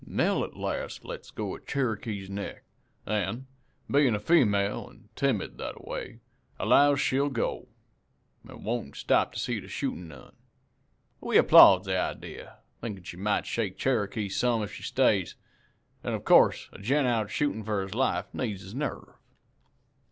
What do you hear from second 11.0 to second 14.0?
We applauds the idee, thinkin' she might shake